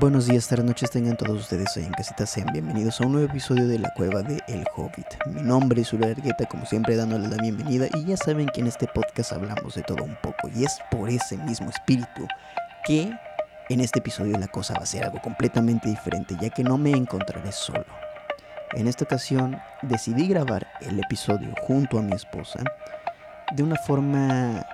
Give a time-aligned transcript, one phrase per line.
[0.00, 3.28] Buenos días, tardes, noches tengan todos ustedes ahí en casita, sean bienvenidos a un nuevo
[3.28, 5.06] episodio de La Cueva de El Hobbit.
[5.26, 8.66] Mi nombre es Ura Ergueta, como siempre dándoles la bienvenida y ya saben que en
[8.66, 12.26] este podcast hablamos de todo un poco y es por ese mismo espíritu
[12.84, 13.08] que
[13.68, 16.90] en este episodio la cosa va a ser algo completamente diferente ya que no me
[16.90, 17.86] encontraré solo.
[18.72, 22.64] En esta ocasión decidí grabar el episodio junto a mi esposa
[23.54, 24.66] de una forma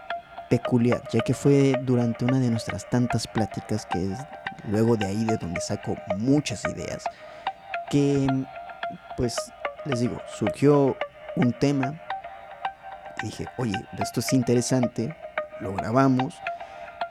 [0.49, 3.99] peculiar, ya que fue durante una de nuestras tantas pláticas que
[4.69, 7.05] luego de ahí de donde saco muchas ideas,
[7.91, 8.27] que
[9.17, 9.37] pues
[9.85, 10.97] les digo, surgió
[11.37, 12.01] un tema
[13.23, 15.15] dije, oye, esto es interesante,
[15.61, 16.35] lo grabamos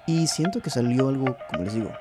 [0.05, 1.91] y siento que salió algo, como les digo,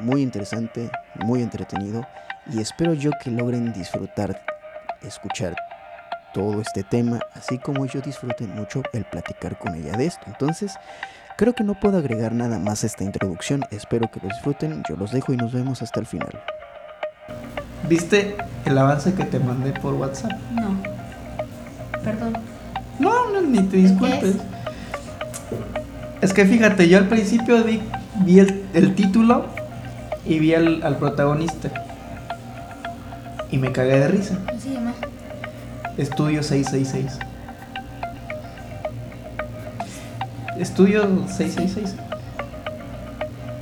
[0.00, 2.06] muy interesante, muy entretenido
[2.52, 4.40] y espero yo que logren disfrutar,
[5.02, 5.56] escuchar
[6.32, 10.22] todo este tema, así como yo disfrute mucho el platicar con ella de esto.
[10.26, 10.74] Entonces,
[11.38, 13.62] creo que no puedo agregar nada más a esta introducción.
[13.70, 14.82] Espero que lo disfruten.
[14.88, 16.32] Yo los dejo y nos vemos hasta el final.
[17.88, 20.32] ¿Viste el avance que te mandé por WhatsApp?
[20.50, 20.76] No.
[22.02, 22.32] Perdón.
[22.98, 24.34] No, no ni te disculpes.
[26.20, 26.32] Es?
[26.32, 27.80] que fíjate, yo al principio vi,
[28.24, 29.46] vi el, título
[30.26, 31.70] y vi al, al protagonista.
[33.52, 34.36] Y me cagué de risa.
[34.44, 34.92] ¿Cómo se llama?
[35.96, 37.37] Estudio 666.
[40.58, 41.94] Estudio 666.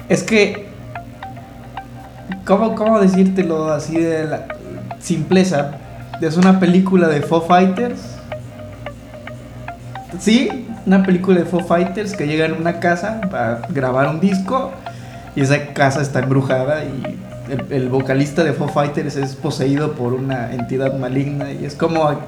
[0.09, 0.67] Es que.
[2.45, 4.47] ¿Cómo, cómo decírtelo así de la
[5.01, 5.73] simpleza?
[6.21, 8.01] Es una película de Foo Fighters.
[10.19, 14.71] Sí, una película de Foo Fighters que llega en una casa para grabar un disco
[15.35, 17.19] y esa casa está embrujada y
[17.71, 22.19] el, vocalista de Foo Fighters es poseído por una entidad maligna y es como,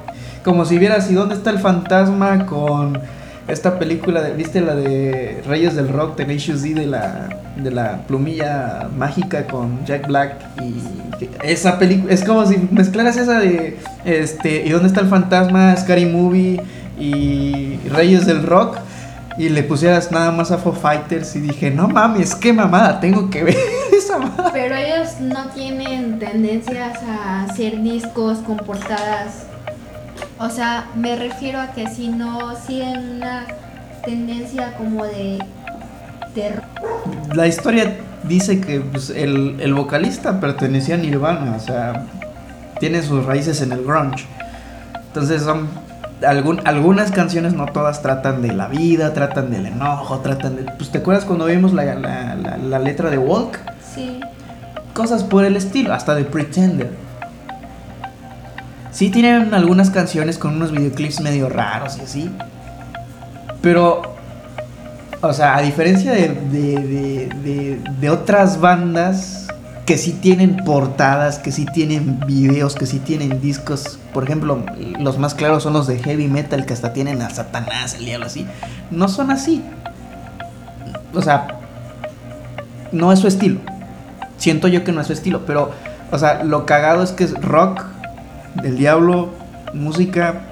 [0.44, 3.00] como si vieras, ¿y dónde está el fantasma con
[3.48, 8.02] esta película, de, ¿viste la de Reyes del Rock, Tenacious D de la, de la
[8.06, 10.34] plumilla mágica con Jack Black?
[10.62, 15.74] Y esa película, es como si mezclaras esa de, este, ¿y dónde está el fantasma?
[15.76, 16.60] Scary Movie
[16.98, 18.78] y Reyes del Rock
[19.38, 23.30] y le pusieras nada más a Foo Fighters y dije, no mames, qué mamada, tengo
[23.30, 23.56] que ver
[23.96, 24.52] esa mamada.
[24.52, 29.46] Pero ellos no tienen tendencias a hacer discos con portadas.
[30.40, 33.44] O sea, me refiero a que si no siguen una
[34.04, 35.38] tendencia como de
[36.34, 36.62] terror.
[37.34, 42.06] La historia dice que pues, el, el vocalista pertenecía a Nirvana, o sea,
[42.78, 44.26] tiene sus raíces en el grunge.
[45.08, 45.68] Entonces son
[46.24, 50.62] algunas canciones, no todas, tratan de la vida, tratan del enojo, tratan de...
[50.64, 53.58] Pues, ¿te acuerdas cuando vimos la, la, letra de Walk?
[53.94, 54.20] Sí.
[54.94, 56.90] Cosas por el estilo, hasta de Pretender.
[58.90, 62.30] Sí tienen algunas canciones con unos videoclips medio raros y así.
[63.60, 64.02] Pero,
[65.20, 69.48] o sea, a diferencia de, de, de, de otras bandas
[69.88, 73.98] que sí tienen portadas, que sí tienen videos, que sí tienen discos.
[74.12, 74.62] Por ejemplo,
[75.00, 78.26] los más claros son los de heavy metal que hasta tienen a Satanás, el diablo
[78.26, 78.46] así.
[78.90, 79.64] No son así.
[81.14, 81.48] O sea,
[82.92, 83.60] no es su estilo.
[84.36, 85.72] Siento yo que no es su estilo, pero,
[86.10, 87.82] o sea, lo cagado es que es rock
[88.54, 89.30] del diablo,
[89.74, 90.42] música.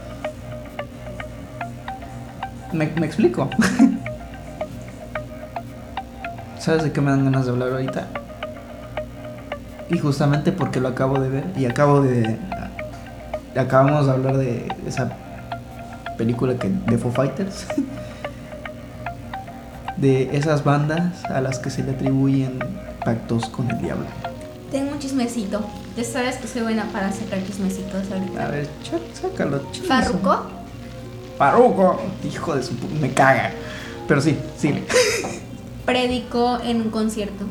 [2.73, 3.49] Me, me explico.
[6.59, 8.09] ¿Sabes de qué me dan ganas de hablar ahorita?
[9.89, 12.39] Y justamente porque lo acabo de ver y acabo de.
[13.57, 15.13] Acabamos de hablar de esa
[16.19, 17.67] película que, de Foo Fighters.
[19.97, 22.59] de esas bandas a las que se le atribuyen
[23.05, 24.05] pactos con el diablo.
[24.71, 25.65] Tengo un chismecito.
[25.97, 28.47] Ya sabes que soy buena para sacar chismecitos ahorita.
[28.47, 28.69] A ver,
[29.15, 29.61] sácalo.
[29.89, 30.43] ¿Farruco?
[31.39, 32.75] Farruco, hijo de su.
[33.01, 33.53] Me caga.
[34.07, 34.85] Pero sí, sí.
[35.87, 37.45] Predicó en un concierto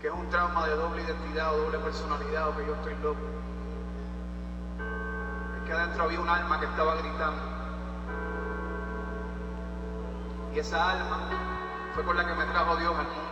[0.00, 3.20] que es un trauma de doble identidad o doble personalidad o que yo estoy loco.
[5.58, 7.42] Es que adentro había un alma que estaba gritando.
[10.54, 11.28] Y esa alma
[11.94, 13.29] fue con la que me trajo Dios al mundo.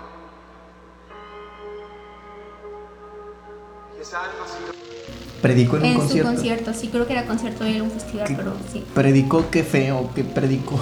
[5.43, 6.31] Predicó en, un concierto.
[6.31, 8.85] En su concierto, sí, creo que era concierto de un festival, pero sí.
[8.95, 10.11] ¿Predicó qué feo?
[10.15, 10.81] ¿Qué predicó?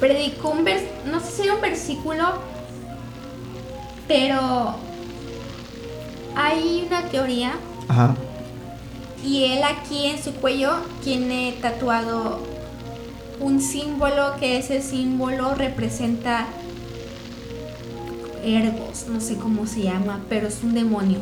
[0.00, 2.24] Predicó un vers no sé si era un versículo,
[4.06, 4.76] pero
[6.34, 7.52] hay una teoría.
[7.88, 8.14] Ajá.
[9.24, 12.40] Y él aquí en su cuello tiene tatuado
[13.40, 16.46] un símbolo que ese símbolo representa
[18.44, 21.18] Ergos, no sé cómo se llama, pero es un demonio.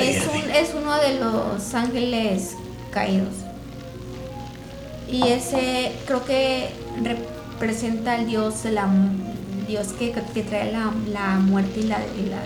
[0.00, 2.56] Es, un, es uno de los ángeles
[2.90, 3.34] caídos.
[5.10, 6.70] Y ese creo que
[7.02, 8.88] representa al dios, la,
[9.68, 10.08] dios que,
[10.42, 10.90] trae la,
[11.38, 11.98] muerte y la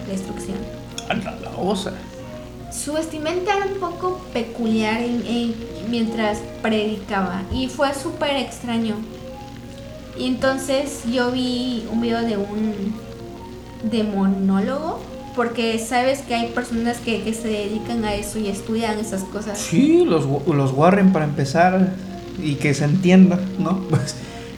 [0.09, 0.59] destrucción.
[1.45, 1.93] babosa.
[2.73, 5.55] Su vestimenta era un poco peculiar en- en-
[5.89, 8.97] mientras predicaba y fue súper extraño.
[10.19, 12.95] Y entonces yo vi un video de un
[13.85, 15.01] demonólogo,
[15.37, 19.59] porque sabes que hay personas que, que se dedican a eso y estudian esas cosas.
[19.59, 21.91] Sí, los, los Warren para empezar
[22.43, 23.79] y que se entienda, ¿no?
[23.91, 24.17] Pues,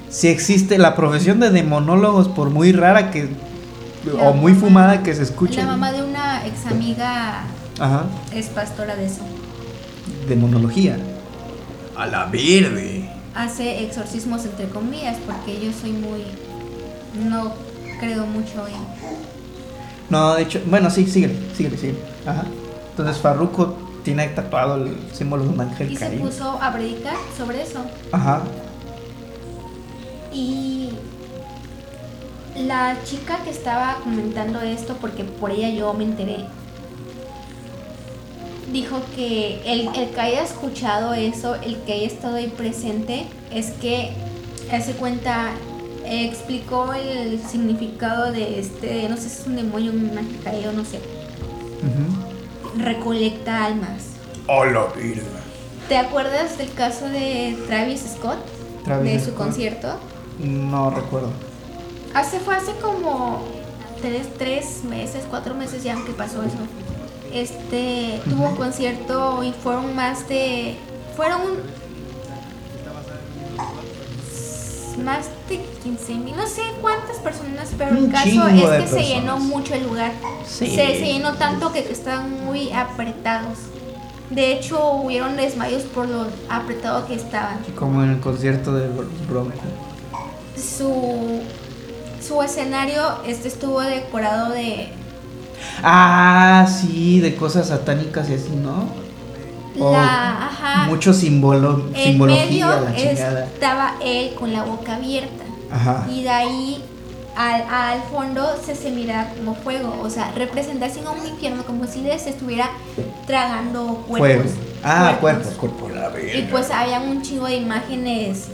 [0.08, 3.28] si existe la profesión de demonólogos, por muy rara que
[4.06, 5.56] La o muy mamá- fumada que se escuche.
[5.60, 7.42] La mamá de una ex amiga
[7.78, 8.04] Ajá.
[8.32, 9.20] es pastora de eso.
[10.28, 10.96] Demonología.
[11.96, 13.10] A la verde.
[13.34, 16.22] Hace exorcismos entre comillas, porque yo soy muy...
[17.28, 17.52] No
[18.00, 19.27] creo mucho en...
[20.10, 21.98] No, de hecho, bueno, sí, síguele, síguele, síguele.
[22.26, 22.44] Ajá.
[22.90, 27.62] Entonces Farruko tiene tatuado el símbolo de un ángel Y se puso a predicar sobre
[27.62, 27.80] eso.
[28.12, 28.42] Ajá.
[30.32, 30.90] Y
[32.56, 36.44] la chica que estaba comentando esto, porque por ella yo me enteré,
[38.72, 43.70] dijo que el, el que haya escuchado eso, el que haya estado ahí presente, es
[43.72, 44.12] que
[44.72, 45.50] hace cuenta,
[46.10, 50.10] explicó el significado de este, no sé si es un demonio, un
[50.42, 50.98] caído, no sé,
[51.78, 52.82] Ujú.
[52.82, 54.04] recolecta almas.
[54.48, 55.22] A la verde.
[55.88, 58.38] ¿Te acuerdas del caso de Travis Scott?
[58.84, 59.36] Travis de su Scott.
[59.36, 59.98] concierto.
[60.38, 61.30] No recuerdo.
[62.14, 63.42] Hace fue hace como
[64.00, 66.56] tres, tres meses, cuatro meses ya que pasó eso.
[67.32, 70.76] Este tuvo un concierto y fueron más de.
[71.16, 71.40] Fueron
[74.98, 78.60] más de 15 mil, no sé cuántas personas, pero el Un caso chingo es de
[78.60, 79.08] que se personas.
[79.08, 80.12] llenó mucho el lugar.
[80.46, 80.66] Sí.
[80.66, 83.58] Se, se llenó tanto que estaban muy apretados.
[84.30, 87.58] De hecho, hubieron desmayos por lo apretado que estaban.
[87.76, 88.88] Como en el concierto de
[89.28, 89.52] Bronco.
[90.56, 91.40] Su,
[92.20, 94.90] su escenario este estuvo decorado de
[95.82, 98.86] Ah, sí, de cosas satánicas y así, ¿no?
[99.80, 106.06] Oh, la ajá Mucho símbolo, en simbología, medio estaba él con la boca abierta Ajá.
[106.10, 106.84] y de ahí
[107.36, 111.86] al, al fondo se, se mira como fuego o sea representación a un infierno como
[111.86, 112.70] si les estuviera
[113.26, 114.42] tragando Fuego.
[114.42, 114.52] cuerpos
[114.82, 115.46] Ah, cuerpos.
[115.54, 116.34] cuerpos, cuerpos, la verga.
[116.38, 118.46] y pues había un chingo de imágenes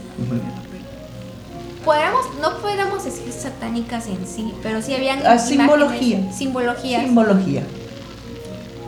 [1.83, 6.31] podríamos no podríamos decir satánicas en sí pero sí habían Ah, simbología.
[6.31, 7.63] simbologías Simbología.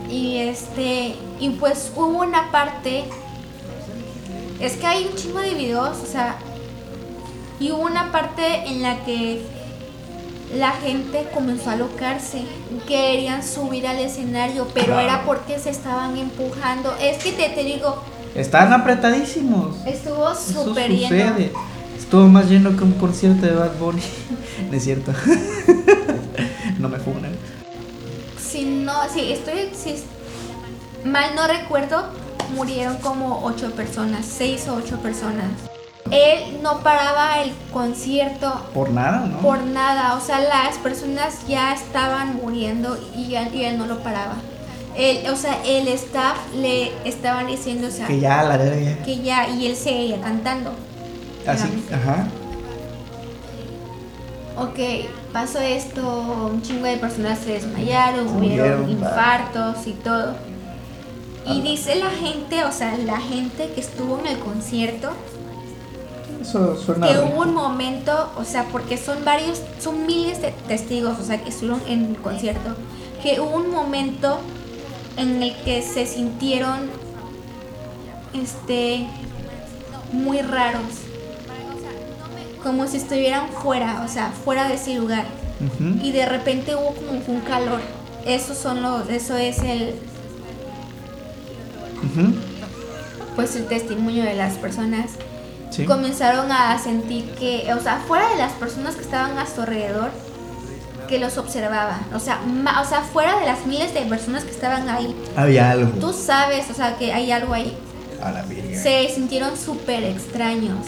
[0.10, 3.06] Y este, y pues hubo una parte,
[4.60, 6.38] es que hay un chingo de videos, o sea,
[7.60, 9.42] y hubo una parte en la que
[10.56, 12.42] la gente comenzó a alocarse,
[12.88, 15.02] querían subir al escenario, pero Claro.
[15.02, 16.96] era porque se estaban empujando.
[17.02, 18.02] Es que te, te digo,
[18.36, 19.76] Están apretadísimos.
[19.86, 21.36] estuvo súper lleno.
[21.98, 24.02] Estuvo más lleno que un concierto de Bad Bunny.
[24.72, 25.12] No es cierto.
[26.80, 27.32] no me funan.
[28.40, 30.04] Si no, si estoy, si
[31.12, 32.04] mal no recuerdo,
[32.56, 35.46] murieron como ocho personas, seis o ocho personas.
[36.10, 39.40] Él no paraba el concierto Por nada, ¿no?
[39.40, 44.00] por nada, o sea, las personas ya estaban muriendo y, él- y él no lo
[44.00, 44.36] paraba.
[44.96, 49.04] Él, o sea, el staff le estaban diciendo, o sea, Que ya, la verga.
[49.04, 50.72] que ya, y él seguía cantando.
[51.46, 52.26] Así, ajá.
[54.58, 54.80] Ok,
[55.34, 60.36] pasó esto, un chingo de personas se desmayaron, Murieron, hubieron infartos y todo.
[61.50, 65.12] Y dice la gente, o sea, la gente que estuvo en el concierto,
[66.42, 67.08] Eso suena.
[67.08, 71.42] que hubo un momento, o sea, porque son varios, son miles de testigos, o sea,
[71.42, 72.76] que estuvieron en el concierto,
[73.24, 74.40] que hubo un momento
[75.18, 76.90] en el que se sintieron,
[78.34, 79.08] este,
[80.12, 80.84] muy raros,
[82.62, 85.26] como si estuvieran fuera, o sea, fuera de ese lugar,
[86.04, 87.82] y de repente hubo como un calor.
[88.26, 89.96] Esos son los, eso es el,
[92.04, 92.34] Ujú.
[93.36, 95.12] pues el testimonio de las personas.
[95.70, 95.84] Sí.
[95.86, 100.10] comenzaron a sentir que, o sea, fuera de las personas que estaban a su alrededor,
[101.10, 104.52] que los observaban, o sea, ma- o sea, fuera de las miles de personas que
[104.52, 105.92] estaban ahí, Había algo.
[106.00, 107.78] tú sabes, o sea, que hay algo ahí.
[108.24, 108.46] A la.
[108.82, 110.86] Se sintieron súper extraños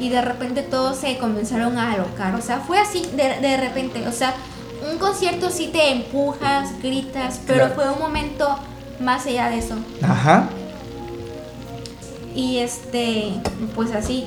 [0.00, 4.06] y de repente todos se comenzaron a alocar, o sea, fue así de, de repente,
[4.08, 4.34] o sea,
[4.90, 7.74] un concierto sí te empujas, gritas, pero Claro.
[7.74, 8.56] fue un momento
[9.02, 9.76] más allá de eso.
[10.02, 10.48] Ajá.
[12.34, 13.34] Y este,
[13.74, 14.26] pues así.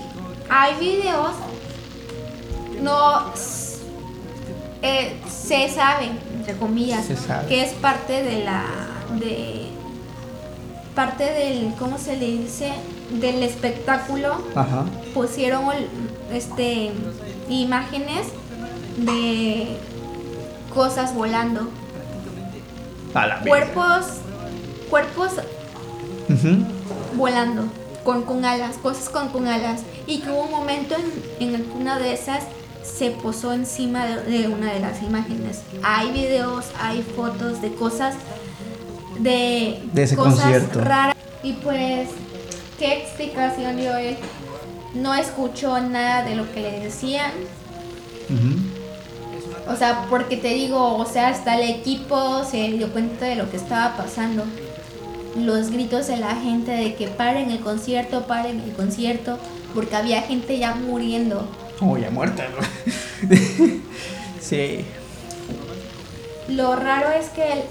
[0.50, 1.32] Hay videos,
[2.82, 3.34] no
[4.82, 7.48] eh, se sabe, entre comillas, Se sabe.
[7.48, 8.64] que es parte de la.
[9.20, 9.70] de.
[10.94, 11.74] parte del.
[11.80, 12.72] ¿cómo se le dice?
[13.10, 14.42] del espectáculo.
[14.56, 14.86] Ajá.
[15.14, 15.66] Pusieron
[16.32, 16.92] este
[17.50, 18.28] imágenes
[18.98, 19.78] de
[20.74, 21.70] cosas volando.
[23.14, 23.50] A la verga.
[24.90, 25.32] Cuerpos,
[27.16, 27.64] volando,
[28.04, 29.82] con, con alas, cosas con, con alas.
[30.08, 30.96] Y que hubo un momento
[31.40, 32.44] en, en el que una de esas
[32.84, 35.62] se posó encima de, de una de las imágenes.
[35.84, 38.16] Hay videos, hay fotos de cosas
[39.20, 40.82] de, De ese cosas concierto.
[40.82, 41.16] raras.
[41.42, 42.10] Y pues,
[42.78, 44.18] ¿qué explicación dio él?
[44.94, 47.32] No escuchó nada de lo que le decían.
[49.68, 53.50] O sea, porque te digo, o sea, hasta el equipo se dio cuenta de lo
[53.50, 54.44] que estaba pasando.
[55.36, 59.38] Los gritos de la gente de que paren el concierto, paren el concierto,
[59.74, 61.46] porque había gente ya muriendo.
[61.82, 63.30] Oh, ya muerta, ¿no?
[64.42, 64.86] sí.
[66.48, 67.64] Lo raro es que, el-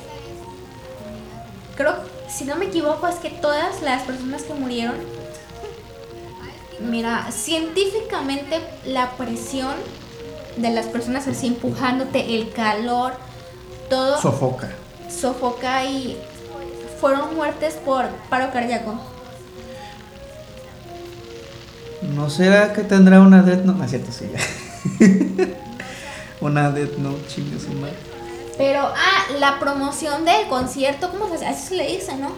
[1.76, 1.94] creo,
[2.28, 4.96] si no me equivoco, es que todas las personas que murieron,
[6.80, 9.72] mira, científicamente la presión
[10.56, 13.14] de las personas así empujándote, el calor,
[13.88, 14.70] todo Sofoca.
[15.08, 16.16] sofoca y
[17.00, 18.94] fueron muertes por paro cardíaco.
[22.14, 23.78] ¿No será que tendrá una Death Note?
[23.78, 25.46] No cierto, sí, ya.
[26.40, 27.96] una Death Note, chingue su madre.
[28.56, 31.46] Pero, ah, la promoción del concierto, ¿cómo se hace?
[31.46, 32.32] Así se le dice, ¿no?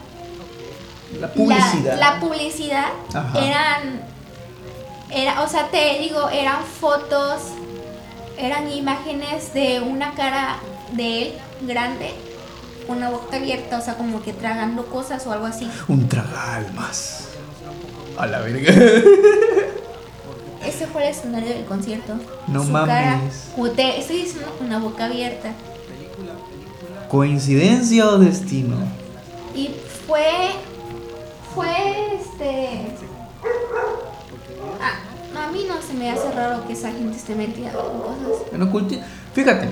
[1.20, 1.98] La publicidad.
[1.98, 3.38] La, la publicidad Ajá.
[3.38, 4.00] eran,
[5.10, 7.42] era, o sea, te digo, eran fotos,
[8.38, 10.58] eran imágenes de una cara
[10.92, 11.32] de él
[11.62, 12.14] grande,
[12.88, 15.68] una boca abierta, o sea, como que tragando cosas o algo así.
[15.88, 17.28] Un tragalmas.
[18.18, 18.72] A la verga.
[20.64, 22.14] Ese fue el escenario del concierto.
[22.48, 22.88] No Su mames.
[22.88, 23.20] cara,
[23.76, 25.50] te estoy diciendo, con una boca abierta.
[27.08, 28.76] ¿Coincidencia o destino?
[29.54, 29.70] Y
[30.06, 30.50] fue.
[31.54, 32.86] Fue este.
[34.80, 38.42] Ah, a mí no se me hace raro que esa gente esté metida con cosas.
[38.52, 39.00] En oculti-
[39.34, 39.68] Fíjate.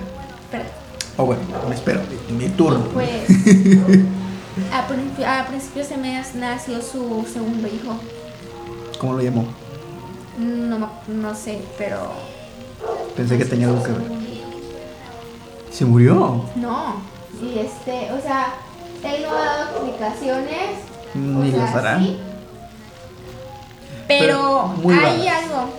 [1.15, 1.23] Espera.
[1.23, 2.01] Oh, bueno, me espero.
[2.37, 2.85] Mi turno.
[2.93, 3.29] Pues.
[4.73, 7.97] A, principio, a principios de mes nació su segundo hijo.
[9.01, 9.47] ¿Cómo lo llamó?
[10.39, 12.13] No, no sé, pero.
[13.17, 14.03] Pensé que tenía algo que ver.
[15.73, 16.45] ¿Se murió?
[16.55, 17.03] No.
[17.43, 18.55] Y este, o sea,
[19.03, 20.71] él no ha dado explicaciones.
[21.15, 21.99] Ni o sea, las hará.
[21.99, 22.19] sí.
[24.07, 25.45] Pero, hay vagas.
[25.45, 25.71] algo.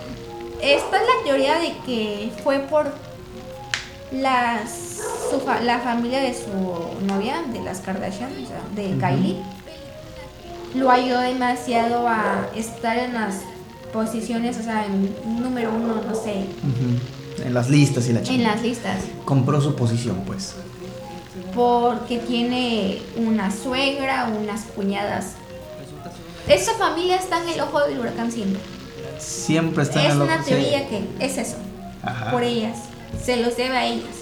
[0.60, 2.92] Esta es la teoría de que fue por
[4.12, 4.70] las
[5.30, 8.96] su fa- la familia de su novia, de las Kardashian, o sea, de.
[8.98, 9.36] Kylie.
[10.74, 13.36] Lo ayudó demasiado a estar en las
[13.92, 16.44] posiciones, o sea, en número uno, no sé.
[17.44, 18.54] En las listas y la en chingada.
[18.56, 18.98] las listas.
[19.24, 20.54] Compró su posición, pues.
[21.54, 25.32] porque tiene una suegra, unas cuñadas.
[26.48, 28.60] Esa familia está en el ojo del huracán siempre.
[29.18, 30.50] Siempre está en Es el una ojo- sí.
[30.50, 31.56] teoría que es eso,
[32.02, 32.30] Ajá.
[32.30, 32.76] por ellas.
[33.22, 34.14] Se los debe a ellas.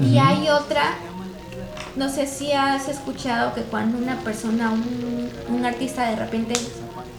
[0.00, 0.94] Y hay otra,
[1.96, 6.54] no sé si has escuchado que cuando una persona, un, un artista de repente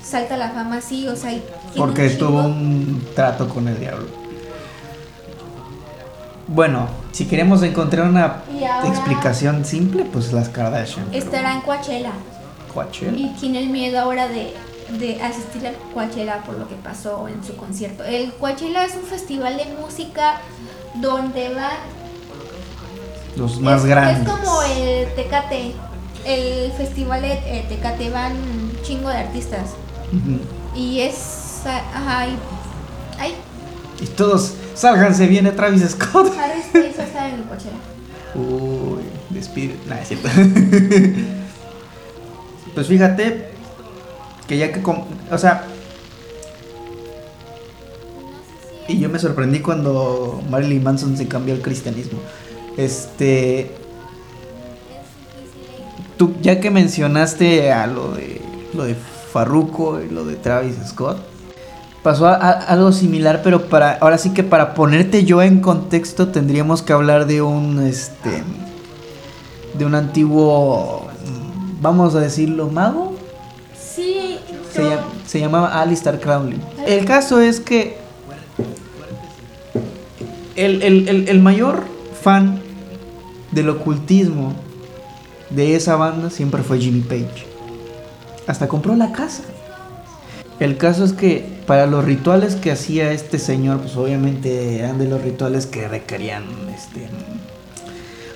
[0.03, 1.31] salta a la fama así, o sea,
[1.75, 4.07] Porque un tuvo un trato con el diablo.
[6.47, 8.43] Bueno, si queremos encontrar una
[8.85, 11.13] explicación simple, pues las Kardashian.
[11.13, 12.11] estará en Coachella.
[12.73, 13.17] Coachella.
[13.17, 14.53] Y tiene el miedo ahora de,
[14.89, 18.03] de asistir al Coachella por lo que pasó en su concierto.
[18.03, 20.41] El Coachella es un festival de música
[20.95, 21.77] donde van...
[23.35, 24.27] Los más es, grandes.
[24.27, 25.73] Es como el Tecate.
[26.25, 29.71] El festival de eh, Tecate van un chingo de artistas.
[30.75, 31.63] Y es...
[31.65, 32.37] Ajá, y...
[33.19, 33.35] Ay,
[33.99, 36.35] Y todos, sálganse, viene Travis Scott.
[36.35, 37.77] Va a estar en el Coachella.
[38.35, 39.75] Uy, despido.
[39.87, 40.29] Nada, es cierto.
[42.75, 43.52] pues fíjate
[44.47, 44.81] que ya que.
[45.31, 45.65] O sea.
[48.87, 52.19] Y yo me sorprendí cuando Marilyn Manson se cambió al cristianismo.
[52.77, 53.71] Este.
[56.17, 58.41] Tú, ya que mencionaste a lo de.
[58.73, 58.95] Lo de
[59.33, 61.17] Farruko y lo de Travis Scott.
[62.03, 66.91] Pasó algo similar, pero para ahora sí que para ponerte yo en contexto tendríamos que
[66.91, 68.43] hablar de un este
[69.73, 71.07] de un antiguo
[71.81, 73.12] vamos a decirlo mago
[74.73, 76.59] se, yo- llam- se llamaba Alistair Crowley.
[76.87, 77.97] El caso es que
[80.55, 81.83] el, el- el- el mayor
[82.21, 82.59] fan
[83.51, 84.53] del ocultismo
[85.49, 87.45] de esa banda siempre fue Jimmy Page.
[88.47, 89.43] Hasta compró la casa.
[90.59, 95.07] El caso es que para los rituales que hacía este señor, pues obviamente eran de
[95.07, 96.43] los rituales que requerían
[96.75, 97.07] este,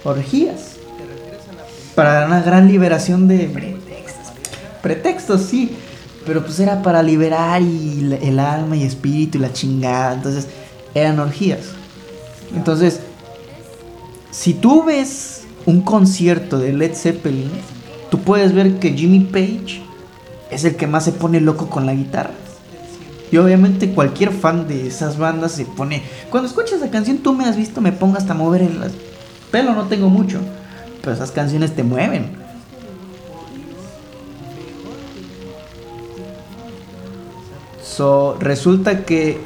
[0.03, 0.73] orgías.
[1.95, 4.33] Para una gran liberación de pretextos.
[4.81, 5.75] Pretextos, sí.
[6.27, 10.13] Pero pues era para liberar y el alma y espíritu y la chingada.
[10.13, 10.47] Entonces
[10.93, 11.69] eran orgías.
[12.53, 12.99] Entonces,
[14.31, 17.49] si tú ves un concierto de Led Zeppelin,
[18.11, 19.81] tú puedes ver que Jimmy Page
[20.51, 22.33] es el que más se pone loco con la guitarra.
[23.31, 26.03] Y obviamente cualquier fan de esas bandas se pone...
[26.29, 28.79] Cuando escuchas la canción, tú me has visto, me pongo hasta mover el
[29.51, 30.39] pelo, no tengo mucho.
[31.01, 32.46] Pero esas canciones te mueven.
[37.97, 39.39] So, resulta que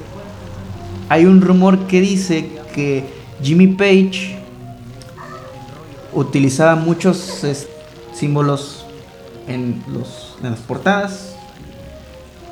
[1.07, 3.05] hay un rumor que dice que
[3.41, 4.37] Jimmy Page
[6.11, 7.45] utilizaba muchos
[8.13, 8.85] símbolos
[9.47, 9.81] en,
[10.43, 11.33] las portadas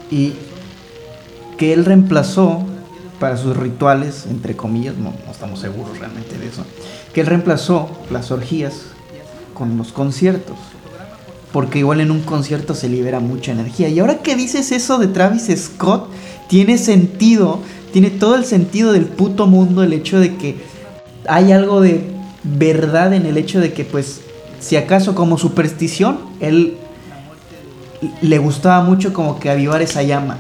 [0.10, 0.36] y
[1.58, 2.63] que él reemplazó
[3.20, 6.63] para sus rituales, entre comillas, no, estamos seguros realmente de eso,
[7.13, 8.84] que él reemplazó las orgías
[9.53, 10.56] con los conciertos.
[11.51, 13.89] Porque igual en un concierto se libera mucha energía.
[13.89, 16.10] Y ahora que dices eso de Travis Scott,
[16.48, 17.60] tiene sentido,
[17.91, 20.58] tiene todo el sentido del puto mundo el hecho de que
[21.27, 22.03] hay algo de
[22.44, 24.22] verdad en el hecho de que, pues,
[24.60, 26.77] si acaso como superstición, él
[28.22, 30.38] le gustaba mucho como que avivar esa llama.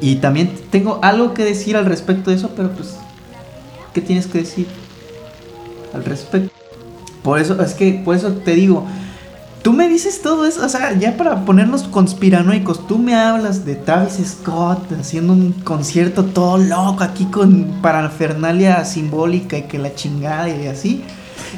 [0.00, 2.96] Y también tengo algo que decir al respecto de eso, pero pues,
[3.94, 4.66] ¿qué tienes que decir
[5.94, 6.52] al respecto?
[7.22, 8.84] Por eso, es que, por eso te digo,
[9.62, 13.76] tú me dices todo eso, o sea, ya para ponernos conspiranoicos, tú me hablas de
[13.76, 20.48] Travis Scott haciendo un concierto todo loco aquí con parafernalia simbólica y que la chingada
[20.48, 21.04] y así.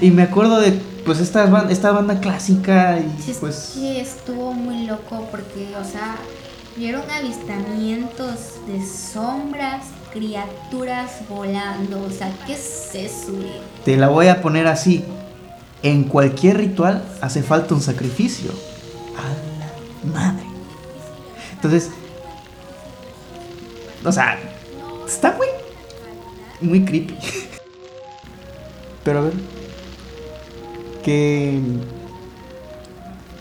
[0.00, 0.72] Y me acuerdo de
[1.04, 5.84] pues esta banda, esta banda clásica y sí, pues sí estuvo muy loco porque, o
[5.84, 6.16] sea,
[6.76, 13.32] vieron avistamientos de sombras, criaturas volando, o sea, ¿qué es eso?
[13.84, 15.04] Te la voy a poner así.
[15.84, 18.50] En cualquier ritual hace falta un sacrificio.
[19.18, 20.46] A la madre.
[21.52, 21.90] Entonces,
[24.02, 24.38] o sea,
[25.06, 25.46] está muy,
[26.62, 27.14] muy creepy.
[29.04, 29.34] Pero a ver,
[31.04, 31.60] ¿qué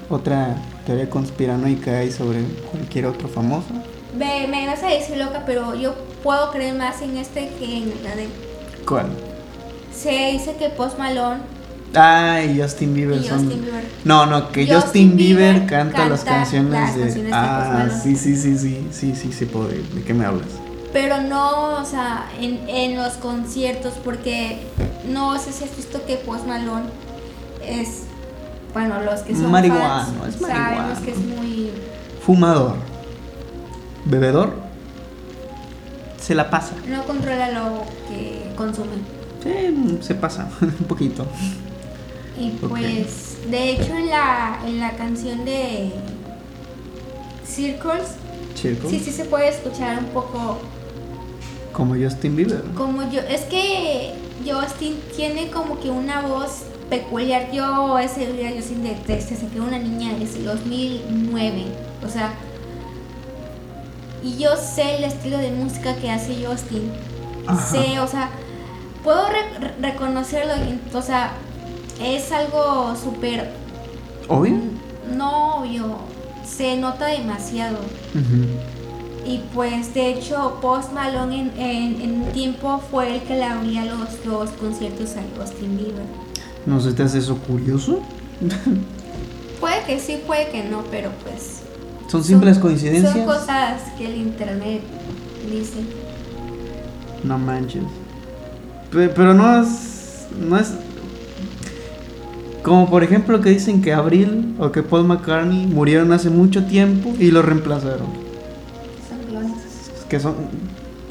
[0.10, 3.70] otra teoría conspiranoica hay sobre cualquier otro famoso?
[4.18, 8.04] Me, me vas a decir loca, pero yo puedo creer más en este que en
[8.04, 8.28] la de...
[8.86, 9.08] ¿Cuál?
[9.96, 11.40] Se dice que Post Malone
[11.96, 13.18] Ay, Justin Bieber.
[13.22, 13.84] Y Justin Bieber.
[14.04, 17.30] No, no, que Justin, Bieber, canta, las canciones de.
[17.32, 20.48] ah, sí, sí, sí, sí, sí, sí, sí, puedo ¿De qué me hablas?
[20.92, 24.60] Pero no, o sea, en, en los conciertos, porque
[25.08, 26.86] no sé si has visto que Post Malone
[27.66, 28.04] es.
[28.74, 29.52] Bueno, los que son.
[29.52, 31.02] Marihuano, es marihuano.
[31.04, 31.72] que es muy.
[32.26, 32.76] Fumador.
[34.06, 34.54] Bebedor.
[36.20, 36.74] Se la pasa.
[36.88, 38.96] No controla lo que consume.
[39.44, 41.26] Sí, se pasa, un poquito.
[42.44, 45.92] Y pues, de hecho, en la, en la canción de
[47.48, 48.16] Circles,
[48.56, 50.60] sí, sí se puede escuchar un poco.
[51.72, 52.64] Como Justin Bieber.
[52.76, 54.14] Como yo, es que
[54.46, 57.52] Justin tiene como que una voz peculiar.
[57.54, 61.64] Yo ese día Justin de desde que una niña desde el 2009,
[62.06, 62.34] o sea,
[64.22, 66.92] y yo sé el estilo de música que hace Justin.
[67.70, 68.30] Sé, o sea,
[69.04, 69.28] puedo
[69.82, 70.54] reconocerlo,
[70.94, 71.34] o sea,
[72.02, 73.52] es algo súper...
[74.28, 74.56] ¿Obvio?
[75.16, 75.98] No obvio,
[76.46, 77.78] se nota demasiado.
[79.26, 84.26] Y pues de hecho Post Malone en, un tiempo fue el que le abría los,
[84.26, 86.06] los conciertos a Justin Bieber.
[86.66, 88.02] ¿No se te hace eso curioso?
[89.60, 91.62] puede que sí, puede que no, pero pues...
[92.10, 93.14] ¿Son simples coincidencias?
[93.14, 94.82] Son cosas que el internet
[95.50, 95.80] dice.
[97.24, 97.84] No manches.
[98.92, 100.28] Pero no es...
[100.38, 100.74] No es
[102.64, 107.14] como por ejemplo que dicen que Abril o que Paul McCartney murieron hace mucho tiempo
[107.20, 108.08] y lo reemplazaron.
[109.08, 109.54] Son clones.
[110.10, 110.36] Que son,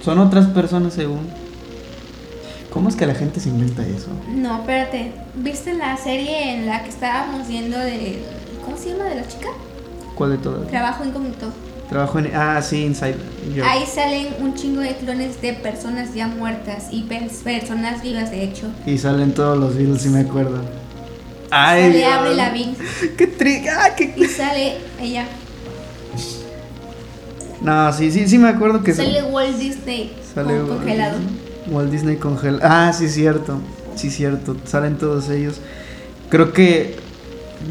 [0.03, 1.29] son otras personas según.
[2.73, 4.09] ¿Cómo es que la gente se inventa eso?
[4.35, 5.13] No, espérate.
[5.35, 8.23] ¿Viste la serie en la que estábamos viendo de...
[8.65, 9.49] ¿Cómo se llama de la chica?
[10.15, 10.69] ¿Cuál de todas?
[10.69, 11.49] Trabajo incógnito.
[11.91, 12.31] Trabajo en...
[12.35, 13.17] Ah, sí, Inside.
[13.63, 18.69] Ahí salen un chingo de clones de personas ya muertas y personas vivas, de hecho.
[18.87, 20.63] Y salen todos los virus, si me acuerdo.
[21.55, 22.55] Ay, sale Abre la
[23.17, 23.63] Qué tri...
[23.69, 24.15] Ah, qué...
[24.17, 25.27] Y sale ella.
[27.61, 31.19] No, sí, sí, sí me acuerdo que sale Walt Disney sale congelado.
[31.69, 32.63] Walt Disney congelado.
[32.65, 33.61] Ah, sí, cierto.
[33.95, 34.57] Sí, cierto.
[34.65, 35.61] Salen todos ellos.
[36.31, 36.97] Creo que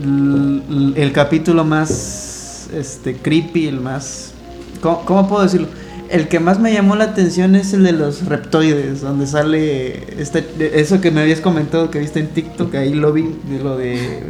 [0.04, 4.32] el, capítulo más este creepy, el más
[4.80, 5.68] ¿cómo, ¿cómo, puedo decirlo?
[6.12, 10.44] El que más me llamó la atención es el de los reptoides, donde sale este,
[10.80, 14.24] eso que me habías comentado que viste en TikTok, ahí lo vi, de lo de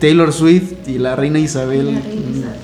[0.00, 2.00] Taylor Swift y la reina Isabel,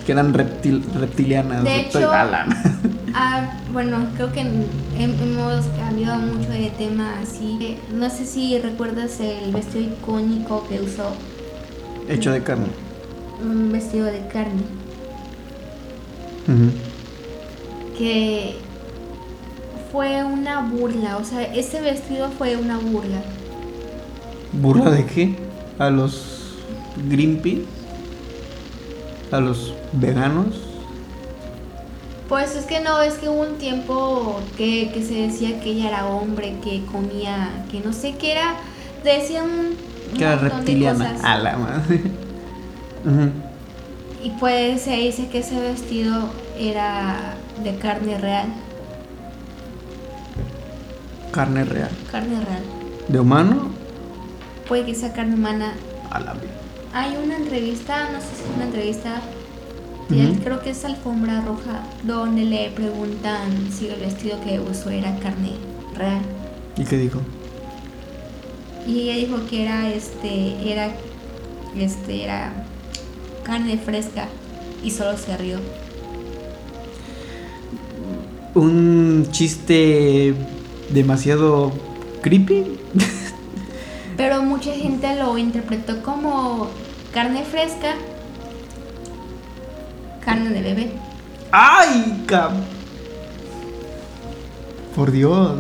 [0.05, 1.63] que eran reptilianas.
[1.63, 2.11] De hecho,
[3.15, 7.79] ah, bueno, creo que hemos cambiado mucho de tema así.
[7.93, 11.13] No sé si recuerdas el vestido icónico que usó
[12.09, 12.67] Hecho de carne.
[13.41, 14.63] Un vestido de carne.
[17.97, 18.64] Que
[19.95, 23.23] fue una burla, o sea, ese vestido fue una burla.
[24.53, 25.37] ¿Burla de qué?
[25.79, 26.57] ¿A los
[27.09, 27.63] Greenpeace?
[29.31, 30.49] ¿A los veganos?
[32.29, 35.91] Pues es que no, es que hubo un tiempo que, que se decía que ella
[35.91, 38.57] era hombre, que comía, que no sé qué era,
[39.05, 40.17] decían un...
[40.19, 41.15] Que era reptiliana.
[41.23, 42.01] A la madre.
[44.25, 48.47] Y pues se dice que ese vestido era de carne real.
[51.35, 51.91] Carne real.
[52.13, 52.63] Carne real.
[53.09, 53.69] ¿De humano?
[54.69, 55.75] Puede que sea carne humana.
[56.09, 56.49] A la vez.
[56.93, 59.21] Hay una entrevista, no sé si es una entrevista,
[60.45, 65.55] creo que es Alfombra Roja, donde le preguntan si el vestido que usó era carne
[65.97, 66.23] real.
[66.77, 67.21] ¿Y qué dijo?
[68.87, 70.93] Y ella dijo que era este, era,
[71.77, 72.53] este, era
[73.43, 74.29] carne fresca
[74.85, 75.59] y solo se rió.
[78.55, 80.33] Un chiste
[80.95, 81.73] demasiado
[82.23, 82.79] creepy.
[84.17, 86.69] Pero mucha gente lo interpretó como
[87.13, 87.95] carne fresca,
[90.25, 90.93] carne de bebé.
[91.51, 92.53] ¡Ay, cab!
[94.95, 95.59] Por Dios.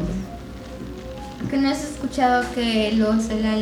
[1.50, 3.56] ¿Que no has escuchado que los de la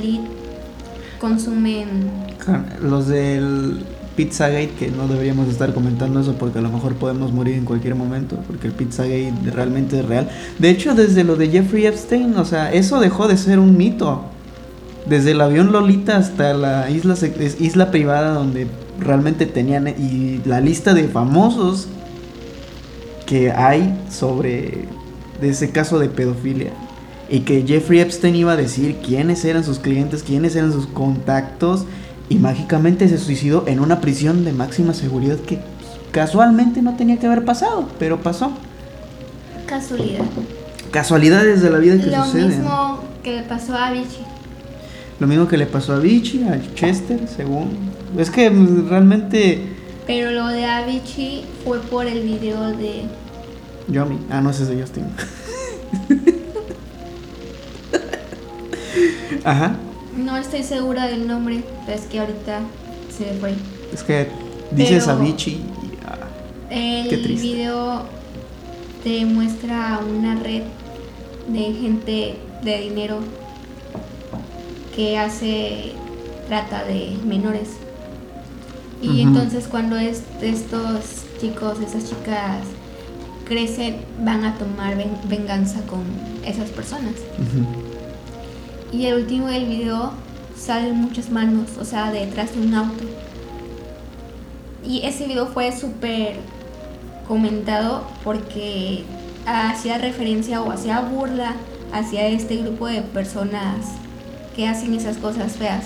[1.19, 2.11] consumen...
[2.81, 3.85] Los del
[4.17, 7.95] Pizzagate, que no deberíamos estar comentando eso porque a lo mejor podemos morir en cualquier
[7.95, 10.29] momento, porque el Pizzagate realmente es real.
[10.59, 14.25] De hecho, desde lo de Jeffrey Epstein, o sea, eso dejó de ser un mito.
[15.07, 17.17] Desde el avión Lolita hasta la isla,
[17.59, 18.69] isla privada donde
[19.01, 21.89] realmente tenían y la lista de famosos
[23.27, 24.87] que hay sobre
[25.41, 26.73] ese caso de pedofilia
[27.29, 31.87] y que Jeffrey Epstein iba a decir quiénes eran sus clientes, quiénes eran sus contactos
[32.29, 35.59] y mágicamente se suicidó en una prisión de máxima seguridad que
[36.11, 38.53] casualmente no tenía que haber pasado, pero pasó.
[39.67, 40.25] Casualidad.
[40.91, 42.51] Casualidades de la vida que Lo suceden.
[42.51, 44.25] Lo mismo que le pasó a Vichy.
[45.21, 47.93] Lo mismo que le pasó a Vichy, a Chester, según.
[48.19, 49.63] Es que realmente.
[50.07, 53.05] Pero lo de Avicii fue por el video de.
[53.89, 54.19] Yomi.
[54.31, 55.05] Ah, no, ese es de Justin.
[59.45, 59.77] Ajá.
[60.17, 62.61] No estoy segura del nombre, pero es que ahorita
[63.17, 63.55] se me fue.
[63.93, 64.29] Es que
[64.71, 65.61] dices Avicii.
[66.07, 66.29] Ah,
[66.71, 68.03] el video
[69.03, 70.63] te muestra una red
[71.49, 73.19] de gente de dinero
[74.95, 75.93] que hace
[76.47, 77.71] trata de menores.
[79.01, 82.59] Y entonces cuando estos chicos, esas chicas
[83.45, 84.97] crecen, van a tomar
[85.29, 86.03] venganza con
[86.47, 87.15] esas personas.
[88.93, 90.13] Y el último del video
[90.57, 93.05] salen muchas manos, o sea, detrás de un auto.
[94.85, 96.37] Y ese video fue súper
[97.27, 99.05] comentado porque
[99.47, 101.55] hacía referencia o hacía burla
[101.93, 103.77] hacia este grupo de personas
[104.55, 105.85] que hacen esas cosas feas.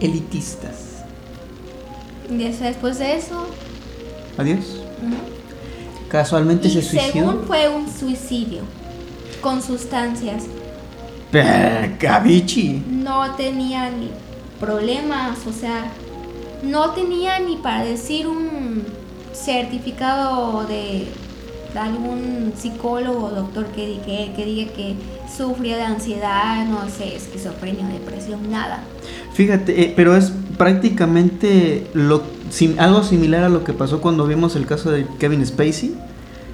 [0.00, 1.04] Elitistas.
[2.28, 3.46] Y después de eso.
[4.36, 4.82] Adiós.
[6.08, 7.12] Casualmente se suicidó.
[7.12, 8.62] Según fue un suicidio.
[9.40, 10.44] Con sustancias.
[11.98, 12.82] Cavichi.
[12.88, 14.10] No tenía ni
[14.60, 15.92] problemas, o sea,
[16.62, 18.84] no tenía ni para decir un
[19.32, 21.06] certificado de,
[21.78, 24.94] algún psicólogo o doctor que, que, que diga que
[25.34, 28.82] sufría de ansiedad, no sé, esquizofrenia, depresión, nada.
[29.34, 32.22] Fíjate, eh, pero es prácticamente lo,
[32.78, 35.94] algo similar a lo que pasó cuando vimos el caso de Kevin Spacey,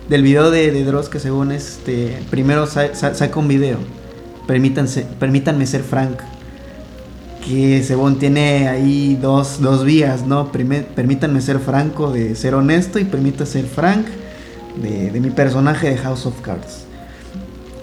[0.08, 3.78] del video de, de Dross que según este, primero saca un video,
[4.46, 6.18] Permítanse, permítanme ser frank,
[7.46, 10.50] que según tiene ahí dos, dos vías, ¿no?
[10.50, 14.06] permítanme ser franco de ser honesto y permítanme ser frank
[14.80, 16.86] de, de mi personaje de House of Cards.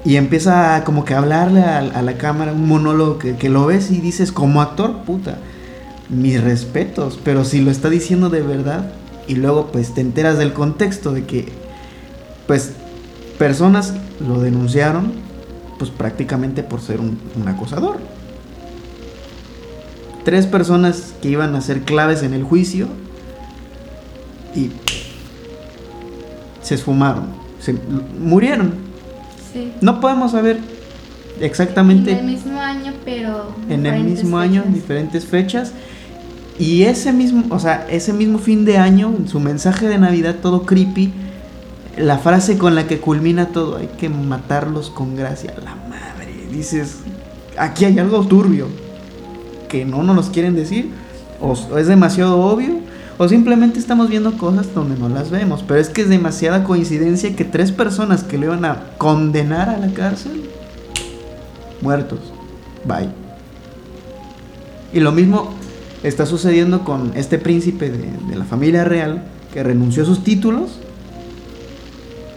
[0.06, 4.00] Y empieza como que a hablarle a, la cámara, un monólogo que, lo ves y
[4.00, 5.38] dices, como actor, puta,
[6.10, 8.91] mis respetos, pero si lo está diciendo de verdad
[9.28, 11.50] y luego pues te enteras del contexto de que
[12.48, 12.72] pues
[13.38, 13.93] personas
[14.26, 15.12] lo denunciaron
[15.79, 17.97] pues prácticamente por ser un, un acosador.
[20.23, 22.87] Tres personas que iban a ser claves en el juicio
[24.55, 24.69] y
[26.61, 27.73] se esfumaron, se
[28.19, 28.89] murieron
[29.81, 30.59] no podemos saber
[31.39, 32.11] exactamente.
[32.11, 33.55] En el mismo año, pero.
[33.69, 35.73] En el mismo año, diferentes fechas.
[36.57, 40.35] Y ese mismo, o sea, ese mismo fin de año, en su mensaje de Navidad
[40.41, 41.13] todo creepy,
[41.99, 45.53] la frase con la que culmina todo, hay que matarlos con gracia.
[45.63, 46.99] La madre, dices,
[47.57, 48.67] aquí hay algo turbio.
[49.67, 50.89] que no nos quieren decir,
[51.39, 52.79] o, es demasiado obvio,
[53.19, 55.63] o simplemente estamos viendo cosas donde no las vemos.
[55.67, 59.77] Pero es que es demasiada coincidencia que tres personas que le iban a condenar a
[59.77, 60.49] la cárcel,
[61.81, 62.19] muertos.
[62.85, 63.09] Bye.
[64.91, 65.53] Y lo mismo
[66.01, 70.79] está sucediendo con este príncipe de la familia real que renunció a sus títulos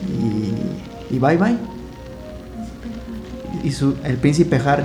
[0.09, 1.57] y, y bye bye.
[3.65, 4.85] Y su, el príncipe Harry,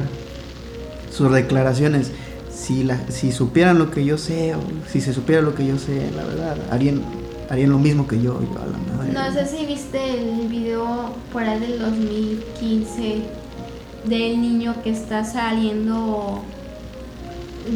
[1.12, 2.12] sus declaraciones,
[2.53, 4.60] si, la, si supieran lo que yo sé, o
[4.91, 7.01] si se supiera lo que yo sé, la verdad, harían,
[7.49, 9.13] harían lo mismo que yo, yo a la madre.
[9.13, 9.97] No sé si viste
[10.41, 13.21] el video por ahí del 2015
[14.06, 16.41] del niño que está saliendo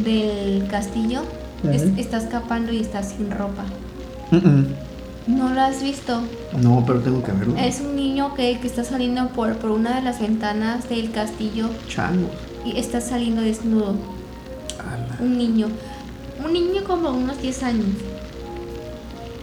[0.04, 1.22] del castillo,
[1.70, 1.94] es- Ujú.
[2.00, 3.64] está escapando y está sin ropa.
[4.30, 4.66] Mm, mm.
[5.26, 6.20] ¿No lo has visto?
[6.60, 7.56] No, pero tengo que verlo.
[7.56, 11.68] Es un niño que, que está saliendo por, por una de las ventanas del castillo
[11.88, 12.30] Changos.
[12.64, 13.94] y está saliendo desnudo.
[14.80, 15.16] Ala.
[15.20, 15.68] Un niño.
[16.44, 17.86] Un niño como unos 10 años.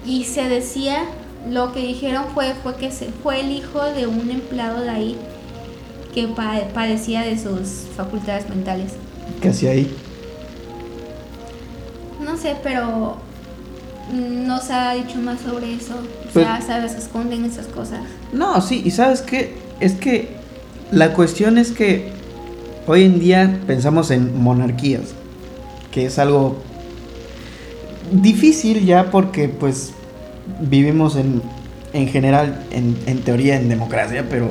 [0.06, 1.04] Y se decía,
[1.50, 5.18] lo que dijeron fue, fue que se, fue el hijo de un empleado de ahí
[6.14, 8.94] que pa- padecía de sus facultades mentales.
[9.42, 9.96] ¿Qué hacía ahí?
[12.22, 13.18] No sé, pero
[14.14, 15.94] no se ha dicho más sobre eso.
[15.96, 18.00] O Pues- sea, sabes, se esconden esas cosas.
[18.34, 20.30] No, sí, y sabes qué, es que
[20.92, 22.10] la cuestión es que
[22.88, 25.14] hoy en día pensamos en monarquías,
[25.92, 26.58] que es algo
[28.12, 29.92] difícil ya porque pues
[30.62, 31.42] vivimos en,
[31.94, 34.50] en general, en, en teoría, en democracia, pero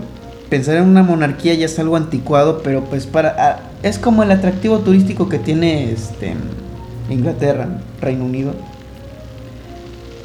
[0.48, 3.34] pensar en una monarquía ya es algo anticuado, pero pues para...
[3.38, 6.34] ah, es como el atractivo turístico que tiene este,
[7.10, 7.68] Inglaterra,
[8.00, 8.52] Reino Unido.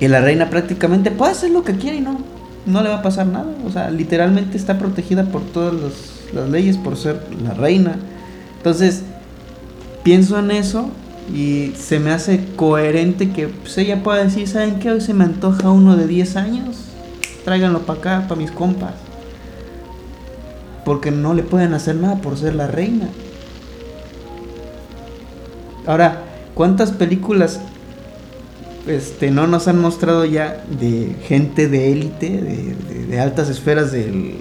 [0.04, 2.18] Y la reina prácticamente puede hacer lo que quiere y no,
[2.66, 3.56] no le va a pasar nada.
[3.66, 5.74] O sea, literalmente está protegida por todas
[6.34, 7.96] las leyes por ser la reina.
[8.58, 9.04] Entonces,
[10.04, 10.90] pienso en eso
[11.34, 14.92] y se me hace coherente que pues, ella pueda decir, ¿saben qué?
[14.92, 16.80] Hoy se me antoja uno de 10 años.
[17.46, 18.96] Tráiganlo para acá, para mis compas.
[20.84, 23.08] Porque no le pueden hacer nada por ser la reina.
[25.88, 26.24] Ahora,
[26.56, 27.62] ¿cuántas películas
[28.88, 33.92] este, no nos han mostrado ya de gente de élite, de, de- de altas esferas
[33.92, 34.36] del,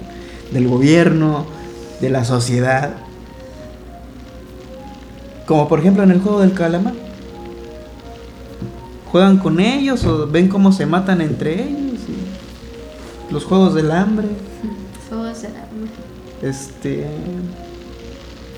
[0.51, 1.45] del gobierno,
[2.01, 2.93] de la sociedad?
[5.45, 6.93] Como por ejemplo en el juego del calamar.
[9.11, 11.99] Juegan con ellos o ven cómo se matan entre ellos.
[12.09, 14.27] y los juegos del hambre.
[15.05, 15.65] Eso será.
[16.41, 17.05] Este.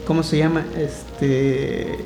[0.08, 0.64] ¿Cómo se llama?
[0.78, 1.98] Este.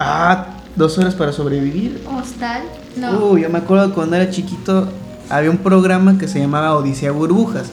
[0.00, 2.02] Ah, dos horas para sobrevivir.
[2.06, 2.62] Hostal.
[2.96, 3.26] No.
[3.30, 4.88] Uy, yo me acuerdo cuando era chiquito
[5.28, 7.68] había un programa que se llamaba Odisea Burbujas.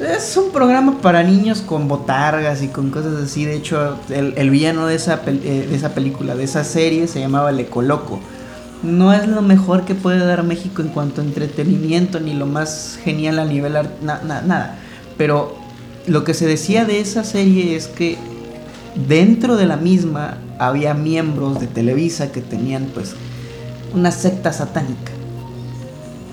[0.00, 3.44] Es un programa para niños con botargas y con cosas así.
[3.44, 7.18] De hecho, el, el villano de esa, eh, de esa película, de esa serie, se
[7.18, 8.20] llamaba El Ecoloco.
[8.84, 12.98] No es lo mejor que puede dar México en cuanto a entretenimiento, ni lo más
[13.02, 14.76] genial a nivel na- nada.
[15.16, 15.56] Pero
[16.06, 18.18] lo que se decía de esa serie es que
[19.06, 23.14] dentro de la misma había miembros de Televisa que tenían pues
[23.94, 25.12] una secta satánica.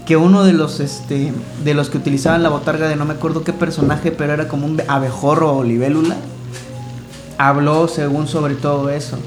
[0.06, 3.44] Que uno de los este de los que utilizaban la botarga de no me acuerdo
[3.44, 6.16] qué personaje, pero era como un abejorro o libélula,
[7.38, 9.18] habló según sobre todo eso.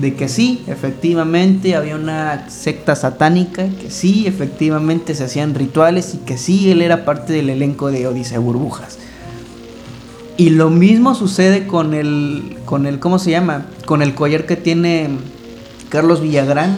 [0.00, 6.18] De que sí, efectivamente había una secta satánica, que sí, efectivamente se hacían rituales y
[6.18, 8.98] que sí, él era parte del elenco de Odisea Burbujas.
[10.36, 13.66] Y lo mismo sucede con el, con el, ¿cómo se llama?
[13.86, 15.08] Con el collar que tiene
[15.90, 16.76] Carlos Villagrán,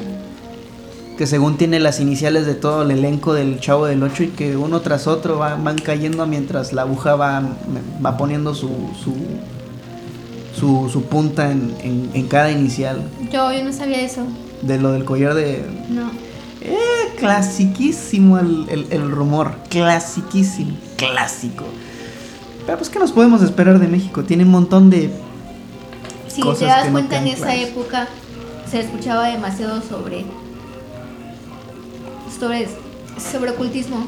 [1.16, 4.56] que según tiene las iniciales de todo el elenco del Chavo del 8 y que
[4.58, 7.42] uno tras otro va- van cayendo mientras la aguja va,
[8.04, 8.68] va poniendo su,
[9.02, 9.14] su,
[10.58, 13.02] su, su punta en, en- en cada inicial.
[13.32, 14.20] Yo, yo no sabía eso.
[14.60, 15.64] De lo del collar de...
[15.88, 16.10] No.
[16.60, 16.76] Eh,
[17.18, 21.64] clasiquísimo el, el- el rumor, clasiquísimo, clásico.
[22.66, 24.24] Pero pues, ¿qué nos podemos esperar de México?
[24.24, 25.10] Tiene un montón de...
[26.28, 27.62] Si te das no cuenta en esa claras.
[27.68, 28.08] época
[28.70, 30.24] se escuchaba demasiado sobre
[32.38, 32.68] sobre
[33.32, 34.04] sobre ocultismo.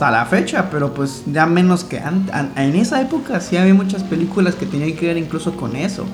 [0.00, 3.72] A la fecha, pero pues ya menos que an- an- en esa época sí había
[3.72, 6.04] muchas películas que tenían que ver incluso con eso.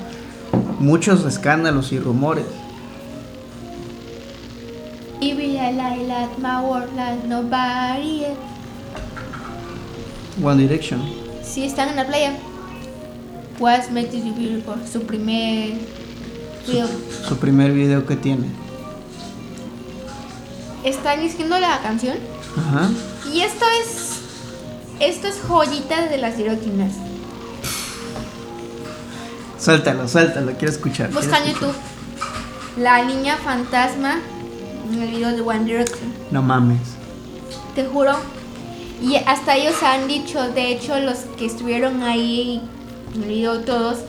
[0.79, 2.45] Muchos escándalos y rumores.
[10.41, 11.20] One Direction.
[11.51, 12.31] Si están en la playa,
[13.59, 15.73] What's Makes You Beautiful, su primer
[16.65, 16.87] video.
[17.27, 18.47] Su primer video que tiene.
[20.85, 22.17] Están diciendo la canción
[22.57, 22.89] Ajá.
[23.33, 24.21] y esto es
[25.01, 26.93] esto es joyita de las directinas.
[29.59, 31.11] Suéltalo, suéltalo, quiero escuchar.
[31.11, 31.51] Busca en.
[31.51, 31.75] YouTube.
[32.77, 34.19] La niña fantasma
[34.89, 36.13] en el video de One Direction.
[36.31, 36.79] No mames.
[37.75, 38.40] Te juro.
[39.01, 42.61] Y hasta ellos han dicho, de hecho, los que estuvieron ahí
[43.15, 43.99] video todos,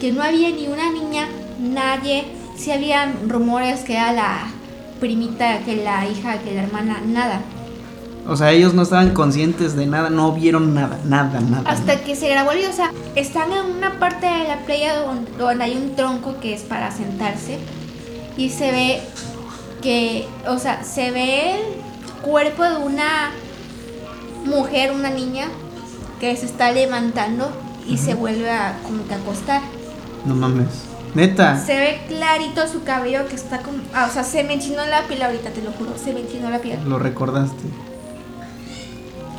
[0.00, 2.24] que no había ni una niña, nadie.
[2.56, 4.46] Sí habían rumores que era la
[5.00, 7.40] primita, que la hija, que la hermana, nada.
[8.28, 11.68] O sea, ellos no estaban conscientes de nada, no vieron nada, nada, nada.
[11.68, 15.00] Hasta que se grabó el video, o sea, están en una parte de la playa
[15.00, 17.58] donde, donde hay un tronco que es para sentarse
[18.36, 19.00] y se ve
[19.80, 23.30] que, o sea, se ve el cuerpo de una
[24.46, 25.48] mujer, una niña,
[26.20, 27.50] que se está levantando
[27.86, 29.60] y se vuelve a como que acostar.
[30.24, 30.68] No mames.
[31.14, 31.58] Neta.
[31.64, 35.02] Se ve clarito su cabello que está como, ah, o sea, se me enchinó la
[35.04, 36.78] piel ahorita, te lo juro, se me enchinó la piel.
[36.86, 37.62] Lo recordaste.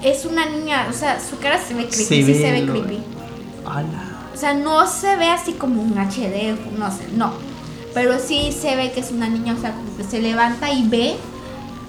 [0.04, 2.62] Es una niña, o sea, su cara se ve creepy, Se sí ve se ve
[2.64, 3.00] lo- creepy.
[3.66, 4.04] Ala.
[4.34, 7.34] O sea, no se ve así como un HD, no sé, no.
[7.94, 10.88] Pero sí se ve que es una niña, o sea, como que se levanta y
[10.88, 11.16] ve,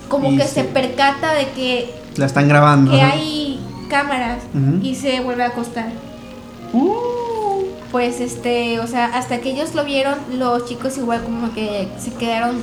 [0.09, 2.91] como Y que se percata de que, La están grabando.
[2.91, 4.43] que hay cámaras
[4.83, 5.89] y se vuelve a acostar.
[6.73, 6.93] Uh.
[7.91, 12.13] Pues este, o sea, hasta que ellos lo vieron, los chicos igual como que se
[12.13, 12.57] quedaron.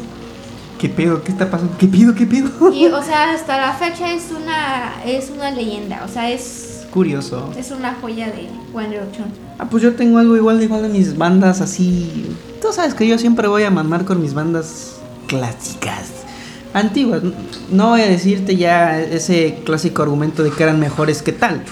[0.78, 1.24] ¿Qué pedo?
[1.24, 1.76] ¿Qué está pasando?
[1.78, 2.14] ¿Qué pido?
[2.14, 2.50] ¿Qué pido?
[2.72, 7.52] Y o sea, hasta la fecha es una, es una leyenda, o sea, es, Curioso.
[7.58, 9.26] es una joya de One Direction.
[9.58, 12.28] Ah, pues yo tengo algo igual de igual de mis bandas así.
[12.62, 16.25] Tú sabes que yo siempre voy a mamar con mis bandas clásicas.
[16.76, 17.22] Antiguas.
[17.72, 21.64] No voy a decirte ya ese clásico argumento de que eran mejores que tal.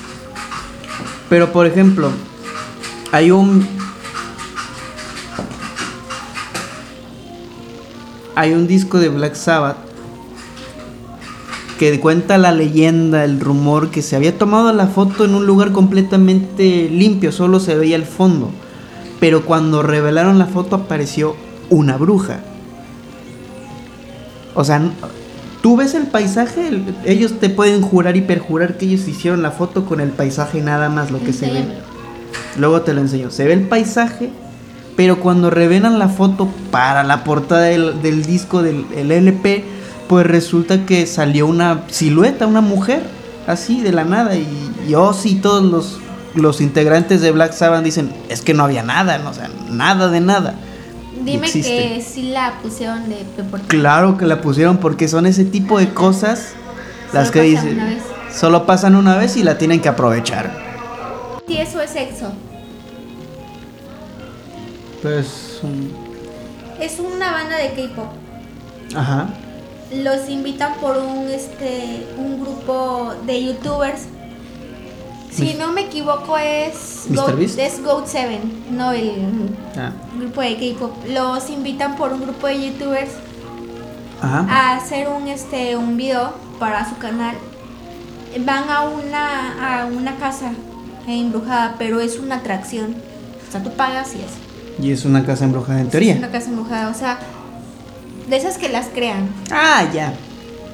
[1.28, 2.10] Pero por ejemplo,
[3.12, 3.68] hay un.
[8.36, 9.76] Hay un disco de Black Sabbath
[11.78, 15.74] que cuenta la leyenda, el rumor que se había tomado la foto en un lugar
[15.74, 18.52] completamente limpio, solo se veía el fondo.
[19.20, 21.36] Pero cuando revelaron la foto apareció
[21.70, 22.53] una bruja.
[24.56, 24.82] O sea,
[25.62, 29.52] tú ves el paisaje, el- ellos te pueden jurar y perjurar que ellos hicieron la
[29.52, 31.63] foto con el paisaje nada más lo que se ve.
[32.58, 33.32] Luego te lo enseño.
[33.32, 34.30] Se ve el paisaje,
[34.96, 39.63] pero cuando revelan la foto para la portada del, del disco del el LP,
[40.08, 43.02] pues resulta que salió una silueta, una mujer,
[43.48, 44.36] así de la nada.
[44.36, 44.46] Y,
[44.88, 45.98] y Ozzy y todos los,
[46.36, 50.10] los integrantes de Black Sabbath dicen, es que no había nada, no, o sea, nada
[50.10, 50.54] de nada.
[51.21, 51.69] Dime existe.
[51.95, 53.17] que sí la pusieron de,
[53.49, 56.54] por- Claro que la pusieron porque son ese tipo de cosas
[57.13, 58.04] las que dicen, una vez.
[58.36, 60.52] solo pasan una vez y la tienen que aprovechar.
[61.47, 62.32] Sí, eso es sexo.
[65.02, 65.62] Pues,
[66.80, 68.08] Es una banda de K-pop.
[68.95, 69.28] ajá.
[69.93, 74.04] Los invitan por un este un grupo de youtubers.
[75.34, 77.15] Si Mis- no me equivoco es ¿Mr.
[77.15, 78.39] Goat, es Goat 7,
[78.72, 80.93] no el Ah, grupo de K-pop.
[81.10, 83.10] Los invitan por un grupo de youtubers
[84.22, 84.46] Ajá.
[84.50, 87.36] a hacer un este un video para su canal.
[88.46, 90.52] Van a una a una casa
[91.08, 92.96] embrujada, pero es una atracción.
[93.48, 94.84] O sea, tú pagas y es.
[94.86, 96.15] Y es una casa embrujada en Es teoría.
[96.15, 97.19] una casa embrujada, o sea,
[98.30, 99.30] de esas que las crean.
[99.52, 100.13] Ah, ya.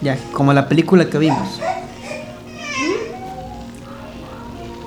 [0.02, 1.60] Ya, como la película que vimos.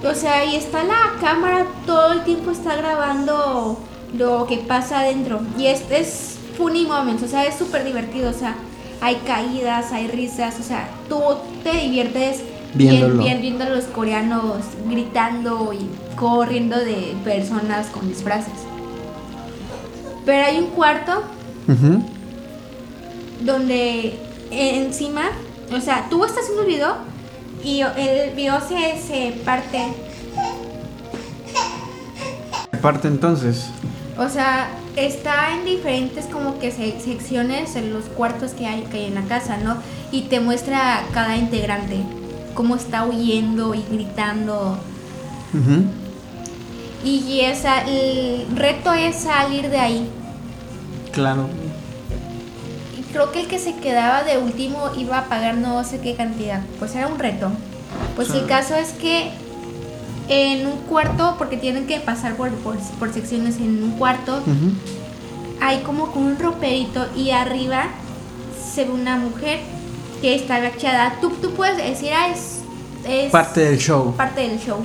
[0.04, 3.78] O sea, y está la cámara, todo el tiempo está grabando
[4.16, 5.40] lo que pasa adentro.
[5.58, 8.56] Y este es funny moments, o sea, es súper divertido, o sea,
[9.00, 11.20] hay caídas, hay risas, o sea, tú
[11.62, 12.42] te diviertes
[12.74, 13.14] Viéndolo.
[13.14, 14.56] bien- bien viendo a los coreanos
[14.88, 18.52] gritando y corriendo de personas con disfraces.
[20.24, 21.22] Pero hay un cuarto
[23.40, 24.18] donde
[24.50, 25.22] encima,
[25.74, 26.94] o sea, tú estás haciendo el video
[27.64, 29.78] y el video se, se parte.
[32.72, 33.66] Aparte entonces.
[34.18, 38.98] O sea, está en diferentes como que se- secciones en los cuartos que hay, que
[38.98, 39.76] hay en la casa, ¿no?
[40.10, 41.98] Y te muestra a cada integrante,
[42.54, 44.78] cómo está huyendo y gritando.
[45.54, 45.84] Ujú.
[47.04, 50.08] Y esa, el reto es salir de ahí.
[51.12, 51.48] Claro.
[53.12, 56.62] Creo que el que se quedaba de último iba a pagar no sé qué cantidad.
[56.78, 57.50] Pues era un reto.
[58.16, 59.30] Pues el caso es que
[60.28, 64.40] en un cuarto, porque tienen que pasar por, por, por secciones en un cuarto,
[65.60, 67.84] hay como con un roperito y arriba
[68.72, 69.60] se ve una mujer
[70.22, 71.18] que está agachada.
[71.20, 72.60] Tú, tú puedes decir, ah, es,
[73.06, 74.14] es Parte del show.
[74.16, 74.78] parte del show.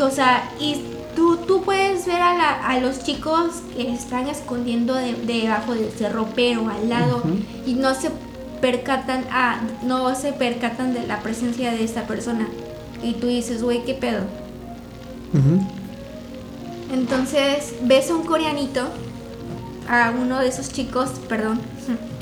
[0.00, 0.82] O sea, y
[1.14, 5.88] tú, tú puedes ver a, la- a los chicos que están escondiendo de- debajo de
[5.88, 7.22] ese ropero al lado
[7.66, 8.10] y no se
[8.60, 12.48] percatan, ah, no se percatan de la presencia de esta persona.
[13.02, 14.20] Y tú dices, güey, ¿qué pedo?
[16.92, 18.82] Entonces ves a un coreanito,
[19.88, 21.60] a uno de esos chicos, perdón,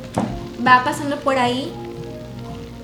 [0.67, 1.73] va pasando por ahí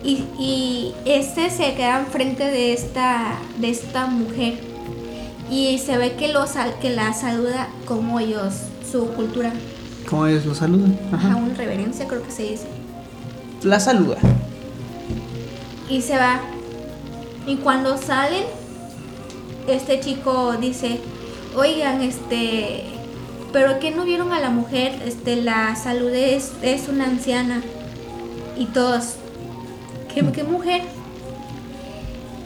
[0.04, 4.60] y, y este se queda enfrente de esta, de esta mujer
[5.50, 8.54] y se ve que, los, que la saluda como ellos,
[8.90, 9.52] su cultura.
[10.08, 10.98] ¿Cómo ellos lo saludan?
[11.12, 12.66] Ajá, una reverencia creo que se dice.
[13.62, 14.18] La saluda.
[15.88, 16.40] Y se va.
[17.46, 18.44] Y cuando salen,
[19.66, 21.00] este chico dice,
[21.56, 22.84] oigan, este,
[23.52, 27.62] pero que no vieron a la mujer, este, la salud es, es una anciana.
[28.56, 29.14] Y todos,
[30.12, 30.82] ¿qué, ¿qué mujer?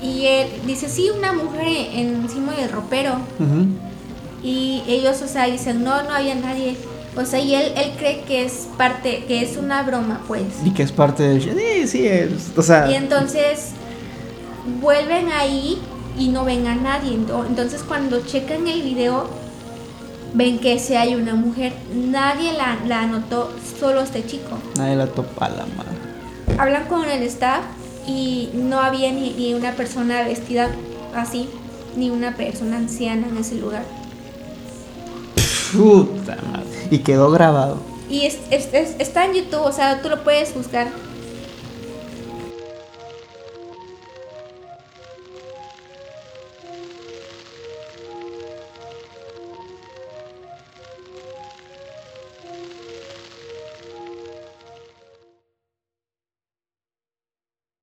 [0.03, 3.17] Y él dice, sí, una mujer encima del ropero.
[4.43, 6.77] Y ellos, o sea, dicen, no, no había nadie.
[7.17, 10.43] O sea, y él, él cree que es parte, que es una broma, pues.
[10.65, 11.43] Y que es parte del...
[11.43, 12.91] Sí, sí, es, o sea...
[12.91, 13.71] Y entonces
[14.81, 15.79] vuelven ahí
[16.19, 17.15] y no ven a nadie.
[17.15, 19.29] Entonces cuando checan el video,
[20.35, 21.73] ven que si hay una mujer.
[21.95, 24.59] Nadie la, la notó, solo este chico.
[24.77, 26.59] Nadie la topa la madre.
[26.59, 27.63] Hablan con el staff
[28.07, 30.71] y no había ni, una persona vestida
[31.15, 31.49] así,
[31.97, 33.85] ni una persona anciana en ese lugar.
[35.73, 36.89] Puta madre.
[36.91, 37.79] Y quedó grabado.
[38.09, 40.89] Y es, está en YouTube, o sea, tú lo puedes buscar.